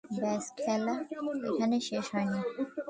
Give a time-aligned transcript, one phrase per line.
[0.19, 0.95] ব্যস, খেলা
[1.49, 2.39] এখনো শেষ হয়নি।